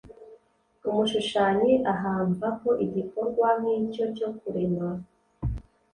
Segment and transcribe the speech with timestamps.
[0.89, 4.87] Umushukanyi ahamva ko igikorwa nk'icyo cyo kurema